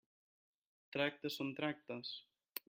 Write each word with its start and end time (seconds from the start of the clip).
Tractes 0.95 1.37
són 1.41 1.53
tractes. 1.61 2.17